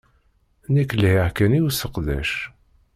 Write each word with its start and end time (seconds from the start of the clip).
Nekk 0.73 0.91
lhiɣ 0.99 1.27
kan 1.37 1.57
i 1.57 1.59
useqdec! 1.67 2.31